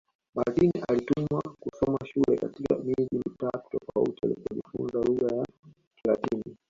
Martin 0.35 0.71
alitumwa 0.89 1.41
kusoma 1.59 1.99
shule 2.05 2.37
katika 2.37 2.77
miji 2.77 3.07
mitatu 3.27 3.69
tofauti 3.79 4.19
alipojifunza 4.23 4.99
lugha 5.01 5.35
ya 5.37 5.45
Kilatini 5.95 6.57